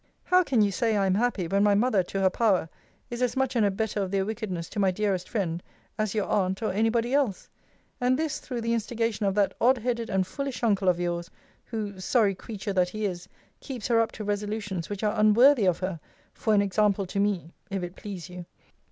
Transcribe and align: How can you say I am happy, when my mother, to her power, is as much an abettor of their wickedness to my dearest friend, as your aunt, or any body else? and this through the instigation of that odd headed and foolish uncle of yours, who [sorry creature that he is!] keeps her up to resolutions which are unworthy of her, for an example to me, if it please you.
How 0.23 0.41
can 0.41 0.63
you 0.63 0.71
say 0.71 0.97
I 0.97 1.05
am 1.05 1.13
happy, 1.13 1.47
when 1.47 1.61
my 1.63 1.75
mother, 1.75 2.01
to 2.01 2.21
her 2.21 2.29
power, 2.31 2.69
is 3.11 3.21
as 3.21 3.37
much 3.37 3.55
an 3.55 3.63
abettor 3.63 4.01
of 4.01 4.09
their 4.09 4.25
wickedness 4.25 4.67
to 4.69 4.79
my 4.79 4.89
dearest 4.89 5.29
friend, 5.29 5.61
as 5.95 6.15
your 6.15 6.25
aunt, 6.25 6.63
or 6.63 6.73
any 6.73 6.89
body 6.89 7.13
else? 7.13 7.47
and 7.99 8.17
this 8.17 8.39
through 8.39 8.61
the 8.61 8.73
instigation 8.73 9.27
of 9.27 9.35
that 9.35 9.53
odd 9.61 9.77
headed 9.77 10.09
and 10.09 10.25
foolish 10.25 10.63
uncle 10.63 10.89
of 10.89 10.99
yours, 10.99 11.29
who 11.65 11.99
[sorry 11.99 12.33
creature 12.33 12.73
that 12.73 12.89
he 12.89 13.05
is!] 13.05 13.29
keeps 13.59 13.87
her 13.89 14.01
up 14.01 14.11
to 14.13 14.23
resolutions 14.23 14.89
which 14.89 15.03
are 15.03 15.13
unworthy 15.19 15.65
of 15.67 15.77
her, 15.77 15.99
for 16.33 16.55
an 16.55 16.63
example 16.63 17.05
to 17.05 17.19
me, 17.19 17.53
if 17.69 17.83
it 17.83 17.95
please 17.95 18.27
you. 18.27 18.45